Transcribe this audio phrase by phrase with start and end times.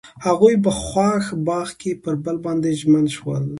[0.25, 3.43] هغوی په خوښ باغ کې پر بل باندې ژمن شول.